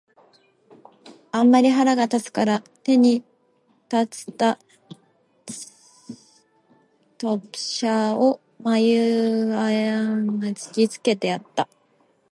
[1.31, 3.23] あんまり腹が立つたから、手に
[3.87, 4.57] 在つた
[7.19, 9.89] 飛車を眉間へ
[10.25, 11.69] 擲きつけてやつた。